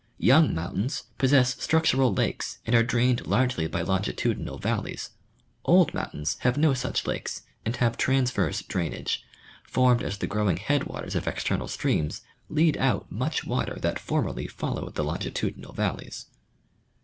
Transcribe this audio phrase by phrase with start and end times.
[0.17, 5.11] Young mountains possess structural lakes and are drained largely by longitudinal valleys;
[5.63, 9.23] old mountains have no such lakes and have transverse drainage,
[9.63, 14.49] formed as the growing headwaters of external streams lead out much water that form erly
[14.49, 16.25] followed the longitudinal valleys.